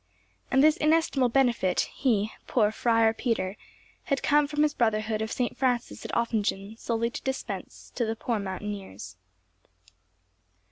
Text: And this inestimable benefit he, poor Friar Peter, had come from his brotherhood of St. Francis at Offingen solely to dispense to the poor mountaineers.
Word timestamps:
And 0.49 0.63
this 0.63 0.77
inestimable 0.77 1.29
benefit 1.29 1.81
he, 1.93 2.31
poor 2.47 2.71
Friar 2.71 3.13
Peter, 3.13 3.55
had 4.05 4.23
come 4.23 4.47
from 4.47 4.63
his 4.63 4.73
brotherhood 4.73 5.21
of 5.21 5.31
St. 5.31 5.55
Francis 5.55 6.03
at 6.03 6.15
Offingen 6.17 6.75
solely 6.79 7.11
to 7.11 7.21
dispense 7.21 7.91
to 7.93 8.03
the 8.03 8.15
poor 8.15 8.39
mountaineers. 8.39 9.15